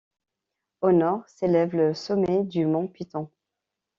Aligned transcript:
Au 0.81 0.91
nord 0.93 1.29
s'élève 1.29 1.75
le 1.75 1.93
sommet 1.93 2.43
du 2.43 2.65
Mons 2.65 2.87
Piton. 2.91 3.29